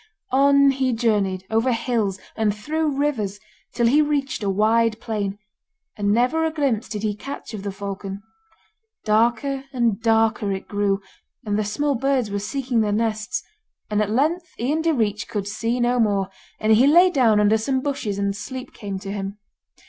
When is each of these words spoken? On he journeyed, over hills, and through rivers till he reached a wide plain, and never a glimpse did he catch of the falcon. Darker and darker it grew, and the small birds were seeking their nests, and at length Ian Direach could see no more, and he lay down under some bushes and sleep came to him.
On 0.31 0.71
he 0.71 0.93
journeyed, 0.93 1.45
over 1.51 1.71
hills, 1.71 2.17
and 2.35 2.55
through 2.55 2.97
rivers 2.97 3.39
till 3.71 3.85
he 3.85 4.01
reached 4.01 4.41
a 4.41 4.49
wide 4.49 4.99
plain, 4.99 5.37
and 5.95 6.11
never 6.11 6.43
a 6.43 6.49
glimpse 6.49 6.89
did 6.89 7.03
he 7.03 7.15
catch 7.15 7.53
of 7.53 7.61
the 7.61 7.71
falcon. 7.71 8.23
Darker 9.05 9.65
and 9.71 10.01
darker 10.01 10.51
it 10.53 10.67
grew, 10.67 11.03
and 11.45 11.55
the 11.55 11.63
small 11.63 11.93
birds 11.93 12.31
were 12.31 12.39
seeking 12.39 12.81
their 12.81 12.91
nests, 12.91 13.43
and 13.91 14.01
at 14.01 14.09
length 14.09 14.49
Ian 14.59 14.81
Direach 14.81 15.27
could 15.27 15.47
see 15.47 15.79
no 15.79 15.99
more, 15.99 16.29
and 16.59 16.73
he 16.73 16.87
lay 16.87 17.11
down 17.11 17.39
under 17.39 17.59
some 17.59 17.79
bushes 17.79 18.17
and 18.17 18.35
sleep 18.35 18.73
came 18.73 18.97
to 18.97 19.11
him. 19.11 19.37